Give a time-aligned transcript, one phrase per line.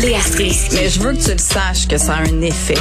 [0.00, 0.76] Léa Strisky.
[0.76, 2.78] Mais je veux que tu le saches que ça a un effet.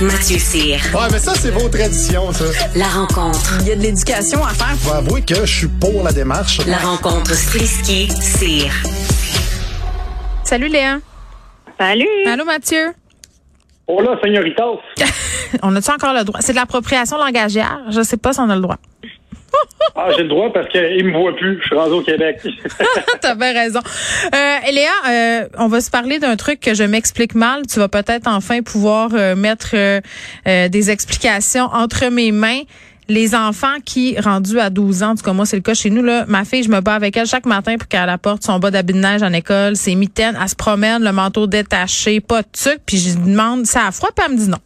[0.00, 0.78] Mathieu Cyr.
[0.94, 2.44] Ouais, mais ça, c'est vos traditions, ça.
[2.74, 3.58] La rencontre.
[3.60, 4.74] Il y a de l'éducation à faire.
[4.78, 6.60] Faut avouer que je suis pour la démarche.
[6.66, 8.72] La rencontre Strisky-Cyr.
[10.44, 10.98] Salut Léa.
[11.78, 12.06] Salut.
[12.26, 12.94] Allô Mathieu.
[13.86, 14.80] Oh là, señoritas.
[15.62, 16.40] On a-tu encore le droit?
[16.40, 17.80] C'est de l'appropriation langagière.
[17.90, 18.78] Je sais pas si on a le droit.
[19.94, 21.58] Ah, j'ai le droit parce qu'il me voit plus.
[21.60, 22.40] Je suis rendu au Québec.
[23.20, 23.80] T'as bien raison.
[24.34, 27.62] Euh, Léa, euh, on va se parler d'un truc que je m'explique mal.
[27.66, 32.60] Tu vas peut-être enfin pouvoir euh, mettre euh, des explications entre mes mains.
[33.08, 35.90] Les enfants qui, rendus à 12 ans, en tout cas moi c'est le cas chez
[35.90, 38.58] nous, là, ma fille, je me bats avec elle chaque matin pour qu'elle apporte son
[38.58, 42.42] bas d'habit de neige en école, ses mitaines, elle se promène, le manteau détaché, pas
[42.42, 44.58] de sucre, puis je lui demande, ça a froid, puis elle me dit non.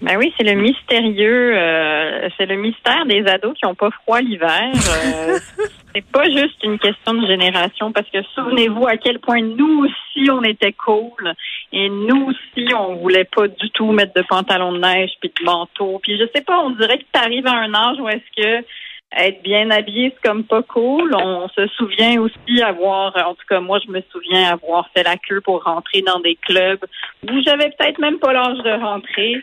[0.00, 4.20] Ben oui, c'est le mystérieux, euh, c'est le mystère des ados qui ont pas froid
[4.20, 4.72] l'hiver.
[4.72, 5.38] Euh,
[5.94, 10.30] c'est pas juste une question de génération parce que souvenez-vous à quel point nous aussi
[10.30, 11.34] on était cool
[11.72, 15.44] et nous aussi on voulait pas du tout mettre de pantalon de neige puis de
[15.44, 16.00] manteau.
[16.02, 18.66] Puis je sais pas, on dirait que tu arrives à un âge où est-ce que
[19.16, 21.14] être bien habillé, c'est comme pas cool.
[21.14, 25.16] On se souvient aussi avoir, en tout cas moi je me souviens avoir fait la
[25.16, 26.84] queue pour rentrer dans des clubs
[27.28, 29.42] où j'avais peut-être même pas l'âge de rentrer.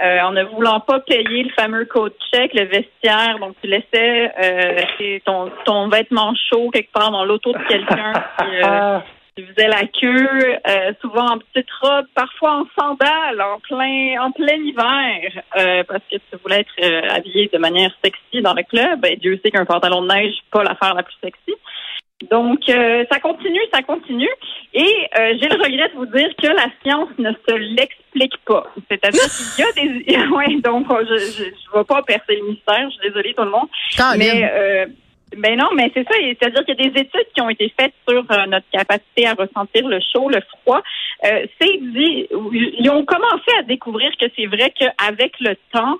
[0.00, 4.32] Euh, en ne voulant pas payer le fameux code check, le vestiaire, donc tu laissais
[4.40, 8.98] euh, ton, ton vêtement chaud quelque part dans l'auto de quelqu'un euh,
[9.38, 14.32] qui faisait la queue, euh, souvent en petite robe, parfois en sandales, en plein en
[14.32, 18.64] plein hiver, euh, parce que tu voulais être euh, habillé de manière sexy dans le
[18.64, 19.04] club.
[19.06, 21.54] Et Dieu sait qu'un pantalon de neige, pas l'affaire la plus sexy.
[22.32, 24.28] Donc, euh, ça continue, ça continue.
[24.74, 28.66] Et j'ai le regret de vous dire que la science ne se l'explique pas.
[28.90, 30.26] C'est-à-dire qu'il y a des...
[30.34, 32.90] ouais, donc, je je, je vais pas percer le mystère.
[32.90, 33.68] Je suis désolée, tout le monde.
[34.18, 34.88] Mais...
[35.36, 36.14] Ben non, mais c'est ça.
[36.18, 39.34] C'est-à-dire qu'il y a des études qui ont été faites sur euh, notre capacité à
[39.34, 40.80] ressentir le chaud, le froid.
[41.24, 45.98] Euh, c'est dit, ils ont commencé à découvrir que c'est vrai qu'avec le temps,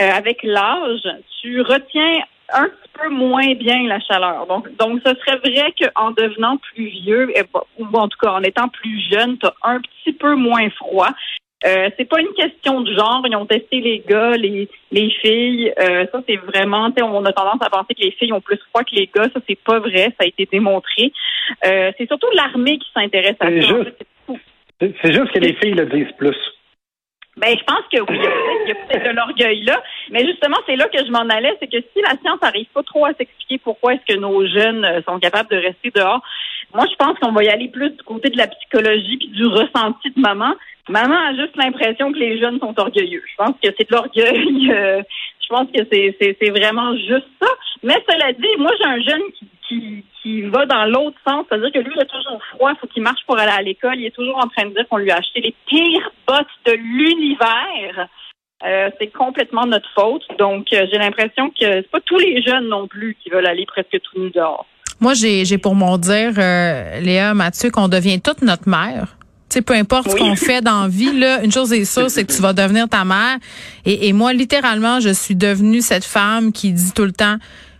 [0.00, 1.06] euh, avec l'âge,
[1.40, 4.46] tu retiens un petit peu moins bien la chaleur.
[4.46, 7.42] Donc, donc ce serait vrai qu'en devenant plus vieux, eh,
[7.78, 11.10] ou en tout cas en étant plus jeune, tu as un petit peu moins froid.
[11.66, 13.22] Euh, c'est pas une question de genre.
[13.26, 15.72] Ils ont testé les gars, les, les filles.
[15.78, 16.90] Euh, ça, c'est vraiment.
[17.02, 19.24] On a tendance à penser que les filles ont plus froid que les gars.
[19.34, 20.06] Ça, c'est pas vrai.
[20.18, 21.12] Ça a été démontré.
[21.66, 23.90] Euh, c'est surtout l'armée qui s'intéresse à ça.
[24.80, 26.36] C'est juste, que les filles le disent plus.
[27.36, 29.62] Ben, je pense que oui, il y a peut-être- il y a peut-être de l'orgueil
[29.62, 29.82] là.
[30.10, 32.82] Mais justement, c'est là que je m'en allais, c'est que si la science n'arrive pas
[32.82, 36.20] trop à s'expliquer pourquoi est-ce que nos jeunes euh, sont capables de rester dehors,
[36.74, 39.46] moi, je pense qu'on va y aller plus du côté de la psychologie puis du
[39.46, 40.54] ressenti de maman.
[40.88, 43.22] Maman a juste l'impression que les jeunes sont orgueilleux.
[43.26, 44.70] Je pense que c'est de l'orgueil.
[44.72, 45.02] euh,
[45.40, 47.48] je pense que c'est, vraiment juste ça.
[47.82, 51.44] Mais cela dit, moi, j'ai un jeune qui, qui, qui va dans l'autre sens.
[51.48, 52.72] C'est-à-dire que lui, il a toujours froid.
[52.72, 53.98] Il faut qu'il marche pour aller à l'école.
[53.98, 56.72] Il est toujours en train de dire qu'on lui a acheté les pires bottes de
[56.72, 58.08] l'univers.
[58.64, 60.24] Euh, c'est complètement notre faute.
[60.38, 63.66] Donc, euh, j'ai l'impression que c'est pas tous les jeunes non plus qui veulent aller
[63.66, 64.66] presque tout nu dehors.
[65.00, 69.16] Moi, j'ai j'ai pour mon dire, euh, Léa, Mathieu, qu'on devient toute notre mère.
[69.48, 72.08] Tu sais, peu importe ce qu'on fait dans la vie, là, une chose est sûre,
[72.10, 73.38] c'est que tu vas devenir ta mère.
[73.84, 77.36] Et, et moi, littéralement, je suis devenue cette femme qui dit tout le temps,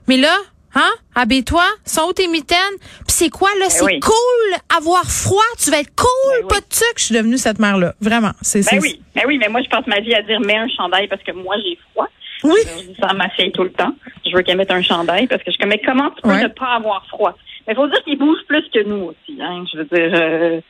[0.08, 0.34] mais là,
[0.74, 2.58] hein, habille-toi, sont où tes mitaines?
[3.06, 3.66] Puis c'est quoi, là?
[3.68, 4.00] C'est Ben oui.
[4.00, 6.62] cool avoir froid, tu vas être cool, Ben pas oui.
[6.68, 6.92] de sucre.
[6.96, 7.94] Je suis devenue cette mère-là.
[8.00, 8.32] Vraiment.
[8.42, 10.56] C'est, Ben c'est- oui, ben oui, mais moi, je passe ma vie à dire mets
[10.56, 12.08] un chandail parce que moi, j'ai froid.
[12.44, 12.60] Oui.
[12.78, 13.92] Je dis ça à ma fille tout le temps.
[14.24, 16.42] Je veux qu'elle mette un chandail parce que je comme, mais comment tu peux Ouais.
[16.42, 17.34] ne pas avoir froid?
[17.66, 19.38] Mais il faut dire qu'ils bougent plus que nous aussi.
[19.40, 19.64] Hein?
[19.72, 20.60] Je veux dire, euh,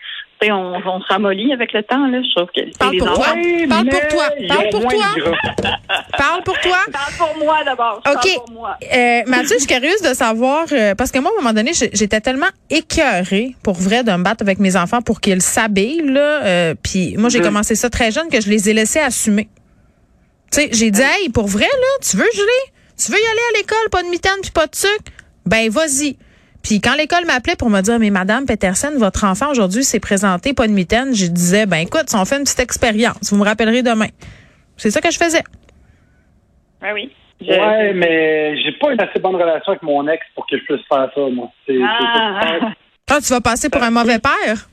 [0.40, 2.06] tu sais, on, on se ramollit avec le temps.
[2.06, 2.18] Là.
[2.22, 3.26] Je trouve que Parle pour toi.
[3.68, 4.24] Parle pour toi.
[4.48, 5.04] Parle pour toi.
[6.18, 6.76] Parle pour toi.
[6.92, 7.98] Parle pour moi d'abord.
[7.98, 8.04] OK.
[8.04, 8.76] Parle pour moi.
[8.82, 11.72] Euh, Mathieu, je suis curieuse de savoir, euh, parce que moi, à un moment donné,
[11.74, 16.02] j'étais tellement écœurée, pour vrai, de me battre avec mes enfants pour qu'ils s'habillent.
[16.04, 19.48] Là, euh, puis moi, j'ai commencé ça très jeune, que je les ai laissés assumer.
[20.52, 22.72] Tu sais, j'ai dit, hey, pour vrai, là, tu veux geler?
[22.98, 25.12] Tu veux y aller à l'école, pas de mitaine puis pas de sucre?
[25.46, 26.16] Ben, vas-y.
[26.62, 30.52] Puis quand l'école m'appelait pour me dire, mais Madame Peterson, votre enfant aujourd'hui s'est présenté,
[30.52, 33.44] pas de mitaine, je disais, ben écoute, si on fait une petite expérience, vous me
[33.44, 34.08] rappellerez demain.
[34.76, 35.42] C'est ça que je faisais.
[36.82, 37.10] Ben oui.
[37.40, 40.58] Je- Ouais, je- mais j'ai pas une assez bonne relation avec mon ex pour que
[40.58, 41.50] je puisse faire ça, moi.
[41.82, 42.70] Ah.
[43.08, 44.68] Ah, tu vas passer pour un mauvais père?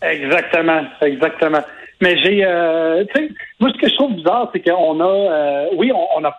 [0.00, 1.60] Exactement, exactement.
[2.04, 5.66] Mais j'ai, euh, tu sais, moi ce que je trouve bizarre, c'est qu'on a, euh,
[5.76, 6.38] oui, on, on a,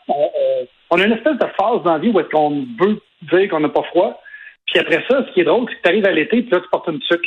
[0.92, 3.00] on, a une espèce de phase dans la vie où est-ce qu'on veut
[3.32, 4.22] dire qu'on n'a pas froid.
[4.68, 6.60] Puis après ça, ce qui est drôle, c'est que tu arrives à l'été, puis là
[6.60, 7.26] tu portes une tuque.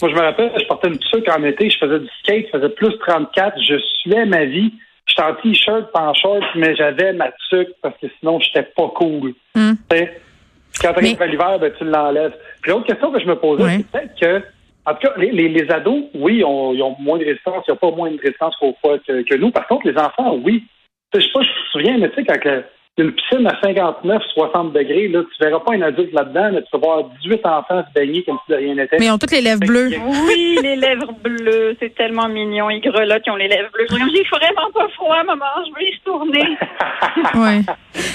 [0.00, 2.58] Moi, je me rappelle, je portais une tuque en été, je faisais du skate, je
[2.58, 4.72] faisais plus 34, je suivais ma vie.
[5.06, 8.88] J'étais en t-shirt, pas en short, mais j'avais ma tuque parce que sinon, j'étais pas
[8.94, 9.34] cool.
[9.54, 9.60] Tu
[9.92, 10.20] sais,
[10.80, 12.34] Quand tu arrives Mais- à l'hiver, ben, tu l'enlèves.
[12.62, 13.76] Puis l'autre question que je me posais, Ouais.
[13.78, 14.46] c'est peut-être que,
[14.86, 17.70] en tout cas, les, les, les ados, oui, ont- ils ont moins de résistance, ils
[17.72, 19.50] n'ont pas moins de résistance au froid que, que nous.
[19.50, 20.64] Par contre, les enfants, oui.
[21.14, 22.62] Je sais pas, je me souviens, mais tu sais, quand
[22.96, 26.68] une piscine à 59, 60 degrés, là, tu verras pas un adulte là-dedans, mais tu
[26.74, 28.98] vas voir 18 enfants se baigner comme si de rien n'était.
[29.00, 29.90] Mais ils ont toutes les lèvres bleues.
[30.28, 32.70] Oui, les lèvres bleues, c'est tellement mignon.
[32.70, 33.86] Ils grelottent, ils ont les lèvres bleues.
[33.90, 36.56] Je dis, J'ai vraiment pas froid, maman, je veux y retourner.
[37.34, 37.60] Ouais.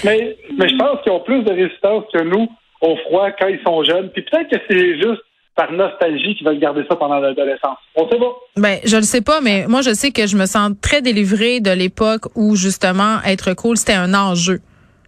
[0.06, 2.48] mais, mais je pense qu'ils ont plus de résistance que nous
[2.81, 4.10] au froid quand ils sont jeunes.
[4.12, 5.21] Puis peut-être que c'est juste
[5.59, 7.77] par nostalgie qu'ils veulent garder ça pendant l'adolescence.
[7.97, 8.31] On sait pas.
[8.56, 11.59] Ben, je le sais pas, mais moi, je sais que je me sens très délivrée
[11.59, 14.61] de l'époque où, justement, être cool, c'était un enjeu.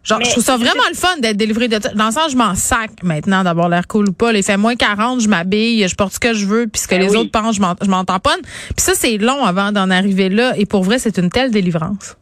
[0.04, 1.78] Genre, Mais- je trouve ça vraiment le fun d'être délivré de.
[1.96, 4.34] Dans le sens, je m'en sac maintenant d'avoir l'air cool ou pas.
[4.34, 6.96] Il fait moins 40, je m'habille, je porte ce que je veux, puis ce que
[6.96, 7.18] Ben les oui.
[7.18, 8.42] autres pensent, je m'en tamponne.
[8.44, 10.54] Puis ça, c'est long avant d'en arriver là.
[10.58, 12.18] Et pour vrai, c'est une telle délivrance.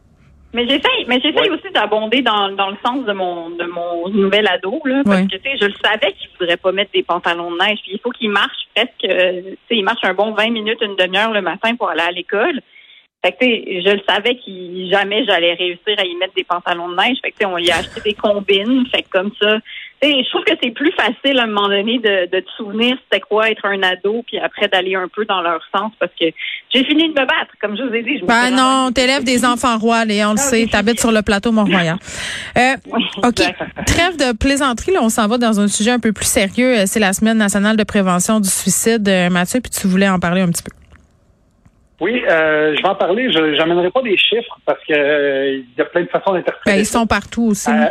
[0.54, 1.52] Mais j'essaye, mais j'essaye Ouais.
[1.52, 5.28] aussi d'abonder dans, dans le sens de mon de mon nouvel ado là, parce Ouais.
[5.28, 7.92] que tu sais, je le savais qu'il voudrait pas mettre des pantalons de neige, puis
[7.94, 10.96] il faut qu'il marche presque, euh, tu sais, il marche un bon 20 minutes, une
[10.96, 12.62] demi-heure le matin pour aller à l'école.
[13.24, 16.46] Fait que tu sais, je le savais qu'il jamais j'allais réussir à y mettre des
[16.46, 17.18] pantalons de neige.
[17.22, 19.60] Fait que tu sais, on y a acheté des combines, fait que comme ça.
[20.02, 23.20] Je trouve que c'est plus facile à un moment donné de, de te souvenir c'était
[23.20, 26.26] quoi être un ado, puis après d'aller un peu dans leur sens parce que
[26.74, 28.18] j'ai fini de me battre, comme je vous ai dit.
[28.20, 30.68] Je Ben non, vraiment- t'élèves des enfants rois, Léa, on le sait.
[30.72, 31.98] T'habites sur le plateau Mont-Royal.
[32.58, 33.42] Euh, Oui, OK.
[33.86, 36.80] Trêve de plaisanterie, là, on s'en va dans un sujet un peu plus sérieux.
[36.80, 39.08] Euh, C'est la Semaine nationale de prévention du suicide.
[39.10, 40.72] Euh, Mathieu, puis tu voulais en parler un petit peu.
[42.02, 43.30] Oui, euh, je vais en parler.
[43.32, 46.72] Je n'amènerai pas des chiffres parce que euh, il y a plein de façons d'interpréter.
[46.78, 47.70] Ben, ils sont partout aussi.
[47.70, 47.88] Euh,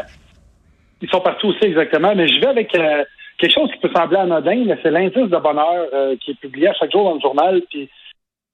[1.01, 2.15] ils sont partout aussi, exactement.
[2.15, 3.05] Mais je vais avec euh,
[3.39, 6.69] quelque chose qui peut sembler anodin, mais c'est l'indice de bonheur euh, qui est publié
[6.69, 7.63] à chaque jour dans le journal.
[7.71, 7.89] Puis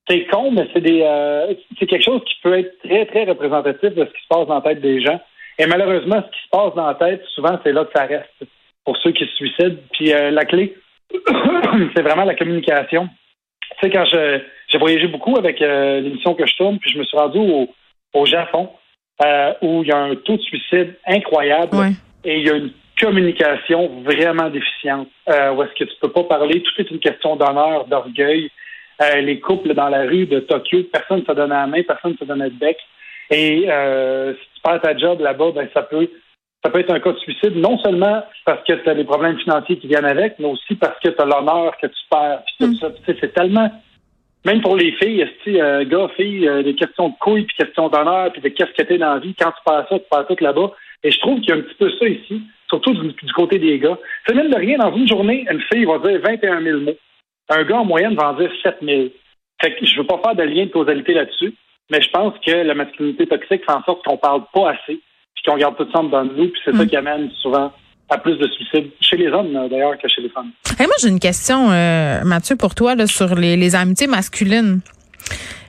[0.09, 3.95] c'est con, mais c'est des euh, c'est quelque chose qui peut être très, très représentatif
[3.95, 5.21] de ce qui se passe dans la tête des gens.
[5.59, 8.45] Et malheureusement, ce qui se passe dans la tête, souvent, c'est là que ça reste
[8.85, 9.77] pour ceux qui se suicident.
[9.93, 10.77] Puis euh, la clé,
[11.97, 13.09] c'est vraiment la communication.
[13.81, 17.05] Tu sais, quand je j'ai voyagé beaucoup avec l'émission que je tourne, puis je me
[17.05, 18.71] suis rendu au, Japon,
[19.63, 21.77] où il y a un taux de suicide incroyable.
[22.25, 25.09] Et il y a une communication vraiment déficiente.
[25.29, 28.51] Euh, où est-ce que tu peux pas parler, tout est une question d'honneur, d'orgueil.
[29.03, 32.13] Euh, les couples dans la rue de Tokyo, personne ne se donne la main, personne
[32.13, 32.79] ne se donne le bec.
[33.31, 36.09] Et euh, si tu perds ta job là-bas, ben ça peut
[36.63, 39.39] ça peut être un cas de suicide, non seulement parce que tu as les problèmes
[39.39, 42.43] financiers qui viennent avec, mais aussi parce que tu as l'honneur que tu perds.
[42.59, 43.71] Sais, c'est tellement
[44.45, 48.31] même pour les filles, euh, gars, filles, euh, des questions de couilles, puis questions d'honneur,
[48.31, 49.35] puis de qu'est-ce que t'es dans la vie.
[49.35, 50.73] Quand tu perds ça, tu perds tout là-bas.
[51.05, 53.59] Et je trouve qu'il y a un petit peu ça ici, surtout du, du côté
[53.59, 53.99] des gars.
[54.27, 56.97] C'est même de rien, dans une journée, une fille va dire 21 000 mots.
[57.51, 59.09] Un gars, en moyenne, va en dire 7 000.
[59.61, 61.55] Fait que je veux pas faire de lien de causalité là-dessus,
[61.91, 64.99] mais je pense que la masculinité toxique fait en sorte qu'on parle pas assez,
[65.35, 67.71] puis qu'on garde tout ça dans nous, puis c'est ça qui amène souvent
[68.09, 70.51] à plus de suicides chez les hommes, euh, d'ailleurs, que chez les femmes.
[70.79, 74.81] Hey, moi, j'ai une question, euh, Mathieu, pour toi, là, sur les, les amitiés masculines.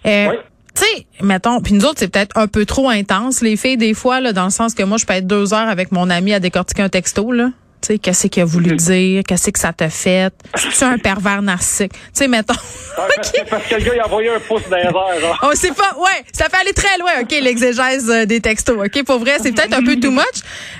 [0.05, 0.35] Euh, Oui.
[0.75, 3.93] Tu sais, mettons, puis nous autres, c'est peut-être un peu trop intense, les filles, des
[3.93, 6.33] fois, là, dans le sens que moi, je peux être deux heures avec mon ami
[6.33, 7.51] à décortiquer un texto, là.
[7.87, 8.77] Tu sais, qu'est-ce qu'il a voulu Mhm.
[8.77, 10.33] dire, qu'est-ce que ça t'a fait?
[10.55, 11.91] C'est un pervers narcissique.
[11.93, 12.55] Tu sais, mettons.
[12.95, 15.39] Parce, parce que le gars, il a envoyé un pouce dans les airs.
[15.43, 19.03] On sait pas, ouais, ça fait aller très loin, OK, l'exégèse euh, des textos, OK,
[19.03, 20.23] pour vrai, c'est peut-être un peu too much,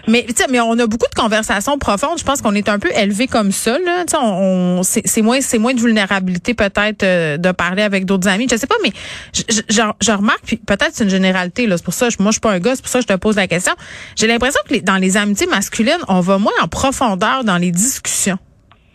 [0.08, 2.80] mais tu sais, mais on a beaucoup de conversations profondes, je pense qu'on est un
[2.80, 6.54] peu élevé comme ça, là, tu sais, on, on- c'est moins, c'est moins de vulnérabilité
[6.54, 8.94] peut-être euh, de parler avec d'autres amis, je sais pas, mais
[9.34, 12.52] je, remarque, puis peut-être c'est une généralité, là, c'est pour ça, moi je suis pas
[12.52, 13.74] un gars, c'est pour ça que je te pose la question,
[14.16, 17.72] j'ai l'impression que les- dans les amitiés masculines, on va moins en profondeur dans les
[17.72, 18.38] discussions.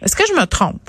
[0.03, 0.81] Est-ce que je me trompe?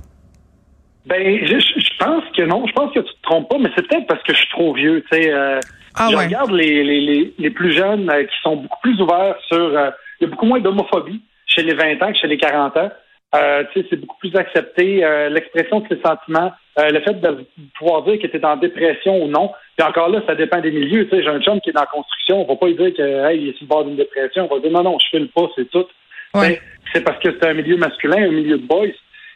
[1.05, 2.65] Ben, je, pense que non.
[2.67, 4.73] Je pense que tu te trompes pas, mais c'est peut-être parce que je suis trop
[4.73, 5.03] vieux.
[5.11, 5.59] Tu sais, euh,
[5.95, 6.25] Ah je ouais.
[6.25, 9.57] regarde les, les, les, les plus jeunes euh, qui sont beaucoup plus ouverts sur.
[9.57, 9.89] euh,
[10.19, 12.91] il y a beaucoup moins d'homophobie chez les 20 ans que chez les 40 ans.
[13.33, 14.97] Euh, tu sais, c'est beaucoup plus accepté.
[15.31, 17.45] L'expression de ses sentiments, le fait de
[17.77, 19.51] pouvoir dire que tu es en dépression ou non.
[19.77, 21.07] Puis encore là, ça dépend des milieux.
[21.09, 22.41] Tu sais, j'ai un chum qui est dans la construction.
[22.41, 24.47] On va pas lui dire que hey, il est sur le bord d'une dépression.
[24.51, 25.85] On va dire non, non, je file pas, c'est tout.
[26.33, 26.49] Ouais.
[26.49, 26.57] Ben,
[26.93, 28.87] c'est parce que c'est un milieu masculin, un milieu de boys.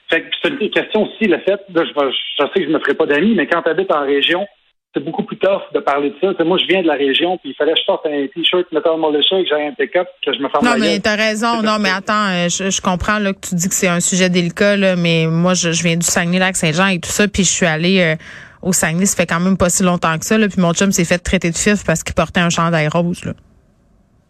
[0.09, 2.79] Fait que c'est une question aussi, le fait, là, je, sais que je ne me
[2.79, 4.45] ferai pas d'amis, mais quand tu habites en région,
[4.93, 6.33] c'est beaucoup plus tough de parler de ça.
[6.33, 8.71] T'sais, moi, je viens de la région, puis il fallait que je porte un t-shirt
[8.71, 11.61] Metal Militia et que j'aille un pick-up, que je me ferme Non, mais t'as raison.
[11.63, 14.29] Non, mais attends, euh, je, je comprends là, que tu dis que c'est un sujet
[14.29, 17.65] délicat, là, mais moi, je, je viens du Saguenay-Lac-Saint-Jean et tout ça, puis je suis
[17.65, 18.15] allée euh,
[18.61, 20.91] au Saguenay, ça fait quand même pas si longtemps que ça, là, puis mon chum
[20.91, 23.25] s'est fait traiter de fif parce qu'il portait un chandail rose.
[23.25, 23.33] Là.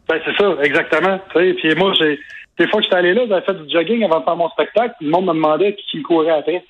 [0.08, 1.20] Ben, c'est ça, exactement.
[1.34, 2.20] Puis moi, j'ai
[2.58, 4.96] des fois que j'étais allé là, j'avais fait du jogging avant de faire mon spectacle,
[4.98, 6.64] puis le monde me demandait qui me courait après.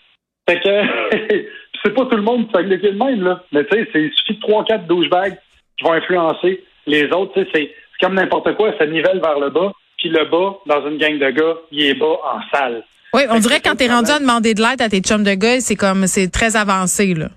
[0.50, 1.46] Fait que
[1.84, 3.44] c'est pas tout le monde qui fait le même, là.
[3.51, 5.38] Mais tu sais, c'est- il suffit de 3-4 douchebags
[5.77, 7.34] qui vont influencer les autres.
[7.34, 10.58] Tu sais, c'est c'est comme n'importe quoi, ça nivelle vers le bas, puis le bas,
[10.65, 12.84] dans une gang de gars, il est bas en salle.
[13.13, 15.34] Oui, on dirait que quand t'es rendu à demander de l'aide à tes chums de
[15.34, 17.30] gars, c'est comme, c'est très avancé, là.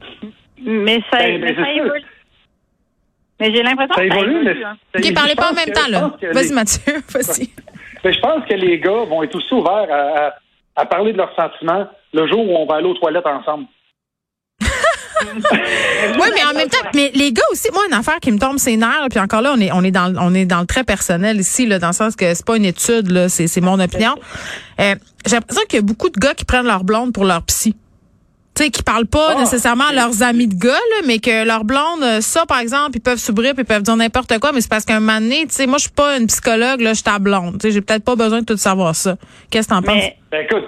[0.60, 2.02] Mais ça, Ben, mais ça évolue.
[3.40, 4.64] Mais j'ai l'impression Ça que ça évolue, mais.
[4.64, 4.76] hein.
[4.96, 6.10] OK, parlez pas en même temps, là.
[6.20, 7.48] Vas-y, Vas-y, Mathieu, vas-y.
[8.12, 10.32] Je pense que les gars vont être aussi ouverts
[10.76, 13.66] à, parler de leurs sentiments le jour où on va aller aux toilettes ensemble.
[15.20, 18.58] Oui, mais en même temps, mais les gars aussi, moi, une affaire qui me tombe
[18.58, 20.84] ses nerfs, puis encore là, on est, on est dans, on est dans le très
[20.84, 24.14] personnel ici, là, dans le sens que c'est pas une étude, c'est, c'est mon opinion.
[24.80, 24.94] Euh,
[25.26, 27.74] j'ai l'impression qu'il y a beaucoup de gars qui prennent leur blonde pour leur psy.
[28.58, 31.46] Tu sais, qui parlent pas Ah, nécessairement à leurs amis de gars, là, mais que
[31.46, 34.50] leur blonde, euh, ça, par exemple, ils peuvent s'ouvrir puis ils peuvent dire n'importe quoi,
[34.50, 36.80] mais c'est parce qu'à un moment donné, tu sais, moi, je suis pas une psychologue,
[36.80, 37.60] là, je suis ta blonde.
[37.60, 39.14] Tu sais, j'ai peut-être pas besoin de tout savoir ça.
[39.48, 40.02] Qu'est-ce que t'en penses?
[40.32, 40.64] Ben écoute,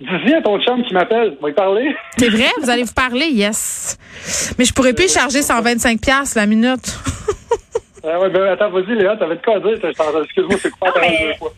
[0.00, 1.94] dis-y à ton chum qui m'appelle, va y parler.
[2.16, 2.48] C'est vrai?
[2.62, 3.26] Vous allez vous parler?
[3.26, 3.98] Yes.
[4.58, 6.80] Mais je pourrais plus charger 125 pièces la minute.
[8.08, 9.72] Ah ouais, ben attends, vas-y, Léa, t'avais de quoi à dire?
[9.82, 11.52] Excuse-moi, c'est quoi ta mais- deux fois?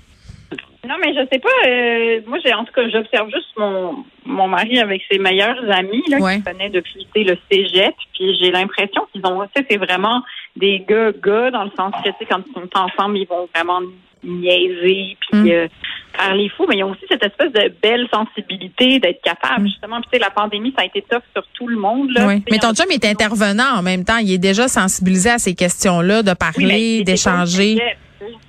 [0.89, 1.69] Non, mais je sais pas.
[1.69, 6.03] euh, moi, j'ai en tout cas, j'observe juste mon mon mari avec ses meilleurs amis
[6.09, 6.37] là, Ouais.
[6.39, 7.95] qui connaît depuis le cégep.
[8.15, 10.23] Puis j'ai l'impression qu'ils ont, tu sais, c'est vraiment
[10.57, 13.49] des gars gars dans le sens que tu sais, quand ils sont ensemble, ils vont
[13.55, 13.81] vraiment
[14.25, 15.49] niaiser puis Mm.
[15.51, 15.69] euh,
[16.17, 16.67] faire les fous.
[16.69, 20.01] Mais ils ont aussi cette espèce de belle sensibilité d'être capable justement.
[20.01, 22.27] Puis tu sais, la pandémie, ça a été tough sur tout le monde là.
[22.27, 22.43] Oui.
[22.51, 24.19] Mais ton chum est intervenant en même temps.
[24.19, 27.79] Il est déjà sensibilisé à ces questions-là, de Oui, parler, au d'échanger.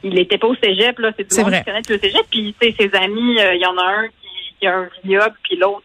[0.03, 1.11] Il n'était pas au cégep, là.
[1.17, 1.59] C'est du C'est monde vrai.
[1.59, 2.21] qui connaît le cégep.
[2.29, 4.89] Puis, tu sais, ses amis, euh, il y en a un qui, qui a un
[5.03, 5.83] vignoble, puis l'autre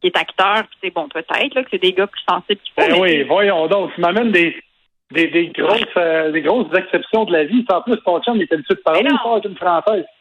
[0.00, 0.64] qui est acteur.
[0.68, 2.88] Puis, c'est bon, peut-être, là, que c'est des gars plus sensibles qu'il faut.
[2.88, 4.54] Ben mais oui, voyons donc, tu m'amènes des,
[5.12, 7.64] des, des grosses euh, des grosses exceptions de la vie.
[7.70, 10.04] En plus, ton chum, il était habitué de parler, il parle avec une française.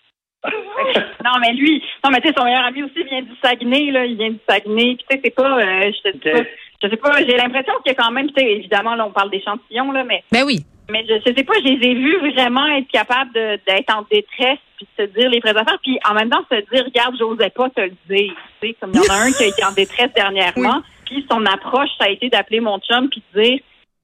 [1.25, 4.05] Non, mais lui, non, mais tu sais, son meilleur ami aussi vient du Saguenay, là.
[4.05, 4.95] Il vient du Saguenay.
[4.95, 6.33] Puis, tu sais, c'est pas, euh, je te dis Ok.
[6.43, 6.49] pas,
[6.83, 9.11] je sais pas, j'ai l'impression qu'il y a quand même, tu sais, évidemment, là, on
[9.11, 10.59] parle d'échantillons, là, mais Ben oui.
[10.89, 14.59] Mais je, je sais pas, je les ai vus vraiment être capables d'être en détresse
[14.77, 17.49] puis de se dire les vraies affaires, puis en même temps se dire, regarde, j'osais
[17.49, 18.33] pas te le dire.
[18.61, 21.25] Tu sais, comme il y en a un qui a été en détresse dernièrement, puis
[21.31, 23.59] son approche, ça a été d'appeler mon chum puis de dire,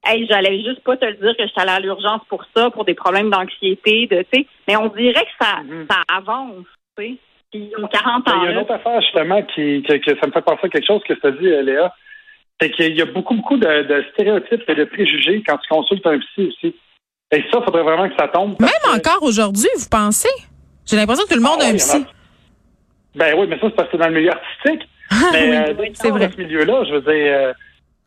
[0.06, 2.86] hey, j'allais juste pas te le dire que j'étais allée à l'urgence pour ça, pour
[2.86, 4.48] des problèmes d'anxiété, de, tu sais.
[4.68, 5.86] Mais on dirait que ça, Mhm.
[5.90, 6.66] ça avance,
[6.98, 7.16] tu sais.
[7.52, 8.40] Puis ils ont 40 Ben, ans.
[8.42, 10.70] Il y a une autre affaire, justement, qui, que, que ça me fait penser à
[10.70, 11.94] quelque chose que tu as dit, Léa.
[12.62, 16.06] C'est qu'il y a beaucoup, beaucoup de, de stéréotypes et de préjugés quand tu consultes
[16.06, 16.76] un psy aussi.
[17.34, 18.56] Et ça, il faudrait vraiment que ça tombe.
[18.60, 20.30] Même que- encore aujourd'hui, vous pensez?
[20.86, 22.06] J'ai l'impression que tout le monde Ah a un oui, en psy.
[23.16, 24.88] Ben oui, mais ça, c'est parce que c'est dans le milieu artistique.
[25.34, 26.30] Mais Oui, euh, dans c'est vrai.
[26.36, 27.54] ce milieu-là, je veux dire, euh,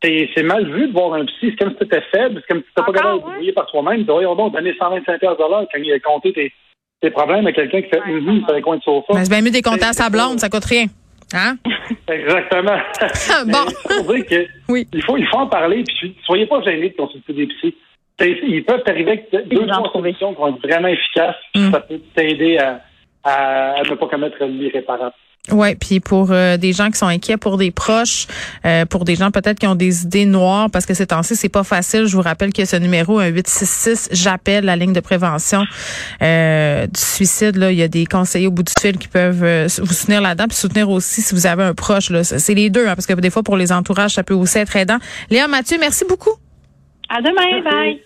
[0.03, 1.37] c'est c'est mal vu de voir un psy.
[1.51, 3.53] C'est comme si tu étais faible, c'est comme si tu n'étais pas capable de débrouiller
[3.53, 4.05] par toi-même.
[4.05, 6.53] Voyons donc, donner 125 de l'heure quand il a compté tes,
[7.01, 9.13] tes problèmes à quelqu'un qui fait Ouais, hum hum sur les coins de sofa.
[9.15, 10.87] Ben, c'est bien mieux des comptes à sa blonde, ça coûte rien.
[11.35, 11.57] Hein?
[12.09, 12.79] Exactement.
[13.47, 13.59] Bon.
[13.89, 14.87] Mais faut dire que Oui.
[14.93, 15.83] il faut, il faut en parler.
[15.85, 17.75] Puis soyez pas gênés de consulter des psys.
[18.21, 21.37] Ils peuvent t'arriver avec deux, trois solutions qui vont être vraiment efficaces.
[21.53, 21.71] puis Mm.
[21.73, 22.81] Ça peut t'aider à,
[23.25, 25.15] à, à ne pas commettre l'irréparable.
[25.51, 28.27] Ouais, puis pour euh, des gens qui sont inquiets pour des proches,
[28.65, 31.51] euh, pour des gens peut-être qui ont des idées noires, parce que ces temps-ci c'est
[31.51, 32.07] pas facile.
[32.07, 35.65] Je vous rappelle que ce numéro un 866, j'appelle la ligne de prévention
[36.23, 37.57] euh, du suicide.
[37.57, 40.23] Là, il y a des conseillers au bout du fil qui peuvent euh, vous soutenir
[40.23, 42.09] là-dedans, puis soutenir aussi si vous avez un proche.
[42.09, 44.57] Là, c'est les deux, hein, parce que des fois pour les entourages ça peut aussi
[44.57, 44.99] être aidant.
[45.29, 46.33] Léa Mathieu, merci beaucoup.
[47.11, 48.01] À demain, bye.